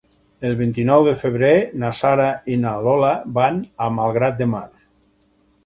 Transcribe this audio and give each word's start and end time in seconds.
El 0.47 0.53
vint-i-nou 0.61 1.03
de 1.07 1.13
febrer 1.19 1.51
na 1.83 1.91
Sara 1.99 2.31
i 2.55 2.57
na 2.63 2.73
Lola 2.87 3.13
van 3.39 3.63
a 3.89 3.93
Malgrat 3.99 4.43
de 4.43 4.51
Mar. 4.59 4.67